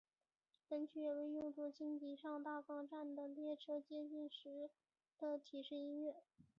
[0.67, 4.71] 本曲也被用作京急上大冈站的列车接近时
[5.19, 6.23] 的提示音乐。